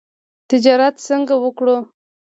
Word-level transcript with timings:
تجارت 0.49 0.95
څنګه 1.07 1.33
وکړو؟ 1.43 1.77